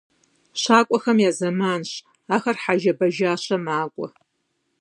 [0.61, 1.89] ЩакӀуэхэм я зэманщ,
[2.35, 4.07] ахэр хьэжэбажащэ макӀуэ.